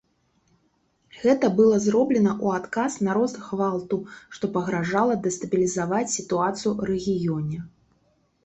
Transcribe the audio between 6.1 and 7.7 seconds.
сітуацыю ў рэгіёне.